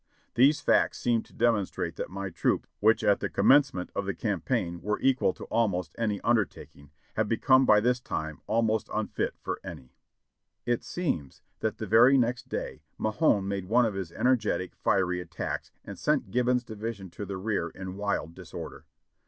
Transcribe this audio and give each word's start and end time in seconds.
These 0.33 0.61
facts 0.61 0.97
seem 0.97 1.21
to 1.21 1.31
demonstrate 1.33 1.95
that 1.97 2.09
my 2.09 2.31
troops 2.31 2.67
which 2.79 3.03
at 3.03 3.19
the 3.19 3.29
commencement 3.29 3.91
of 3.93 4.07
the 4.07 4.15
campaign 4.15 4.81
were 4.81 4.99
equal 4.99 5.31
to 5.33 5.43
almost 5.43 5.93
any 5.95 6.19
undertaking, 6.21 6.89
have 7.17 7.29
become 7.29 7.67
by 7.67 7.81
this 7.81 7.99
time 7.99 8.41
almost 8.47 8.89
unfit 8.91 9.35
for 9.39 9.59
any." 9.63 9.91
(Ihid, 9.91 9.91
Vol. 9.91 10.63
36, 10.65 10.65
p. 10.65 10.71
434.) 10.71 10.73
It 10.73 10.83
seems 10.83 11.41
that 11.59 11.77
the 11.77 11.85
very 11.85 12.17
next 12.17 12.49
day 12.49 12.81
Mahone 12.97 13.47
made 13.47 13.65
one 13.65 13.85
of 13.85 13.93
his 13.93 14.11
ener 14.13 14.35
getic, 14.35 14.71
fiery 14.73 15.21
attacks, 15.21 15.69
and 15.85 15.99
sent 15.99 16.31
Gibbon's 16.31 16.63
division 16.63 17.11
to 17.11 17.23
the 17.23 17.37
rear 17.37 17.69
in 17.69 17.95
wild 17.95 18.33
disorder. 18.33 18.87